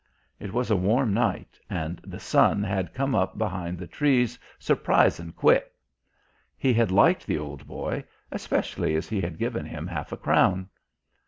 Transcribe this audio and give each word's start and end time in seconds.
It 0.39 0.51
was 0.51 0.71
a 0.71 0.75
warm 0.75 1.13
night 1.13 1.59
and 1.69 2.01
the 2.03 2.19
sun 2.19 2.63
had 2.63 2.91
come 2.95 3.13
up 3.13 3.37
behind 3.37 3.77
the 3.77 3.85
trees 3.85 4.39
"surprisin' 4.57 5.31
quick." 5.35 5.71
He 6.57 6.73
had 6.73 6.89
liked 6.89 7.27
the 7.27 7.37
old 7.37 7.67
boy, 7.67 8.05
especially 8.31 8.95
as 8.95 9.07
he 9.07 9.21
had 9.21 9.37
given 9.37 9.67
him 9.67 9.85
half 9.85 10.11
a 10.11 10.17
crown. 10.17 10.69